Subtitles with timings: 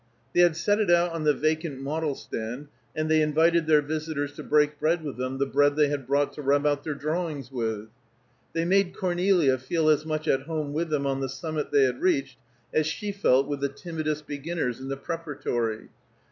[0.33, 4.33] They had set it out on the vacant model stand, and they invited their visitors
[4.33, 7.51] to break bread with them: the bread they had brought to rub out their drawings
[7.51, 7.87] with.
[8.53, 12.01] They made Cornelia feel as much at home with them on the summit they had
[12.01, 12.39] reached,
[12.73, 15.89] as she felt with the timidest beginners in the Preparatory.